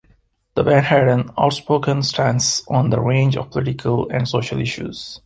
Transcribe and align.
The 0.55 0.63
band 0.63 0.87
had 0.87 1.07
an 1.09 1.29
outspoken 1.37 2.01
stance 2.01 2.67
on 2.67 2.91
a 2.91 2.99
range 2.99 3.37
of 3.37 3.51
political 3.51 4.09
and 4.09 4.27
social 4.27 4.59
issues. 4.59 5.19